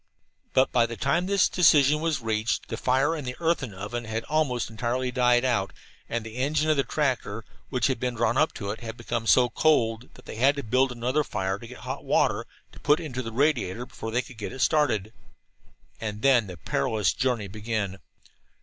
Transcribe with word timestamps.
But 0.55 0.71
by 0.71 0.87
the 0.87 0.97
time 0.97 1.27
this 1.27 1.47
decision 1.47 2.01
was 2.01 2.21
reached 2.23 2.69
the 2.69 2.75
fire 2.77 3.15
in 3.15 3.23
the 3.23 3.35
earthen 3.39 3.71
oven 3.71 4.05
had 4.05 4.23
almost 4.23 4.67
entirely 4.71 5.11
died 5.11 5.45
out, 5.45 5.73
and 6.09 6.25
the 6.25 6.37
engine 6.37 6.71
of 6.71 6.77
the 6.77 6.83
tractor, 6.83 7.45
which 7.69 7.85
had 7.85 7.99
been 7.99 8.15
drawn 8.15 8.35
up 8.35 8.51
to 8.55 8.71
it, 8.71 8.79
had 8.79 8.97
become 8.97 9.27
so 9.27 9.47
cold 9.49 10.09
that 10.15 10.25
they 10.25 10.37
had 10.37 10.55
to 10.55 10.63
build 10.63 10.91
another 10.91 11.23
fire, 11.23 11.59
to 11.59 11.67
get 11.67 11.77
hot 11.81 12.03
water 12.03 12.47
to 12.71 12.79
put 12.79 12.99
into 12.99 13.21
the 13.21 13.31
radiator, 13.31 13.85
before 13.85 14.09
they 14.09 14.23
could 14.23 14.39
get 14.39 14.51
it 14.51 14.61
started. 14.61 15.13
And 15.99 16.23
then 16.23 16.47
the 16.47 16.57
perilous 16.57 17.13
journey 17.13 17.47
began. 17.47 17.99